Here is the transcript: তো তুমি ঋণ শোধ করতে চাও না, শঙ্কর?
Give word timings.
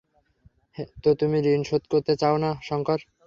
তো 1.03 1.09
তুমি 1.19 1.37
ঋণ 1.47 1.61
শোধ 1.69 1.83
করতে 1.91 2.13
চাও 2.21 2.35
না, 2.43 2.51
শঙ্কর? 2.67 2.99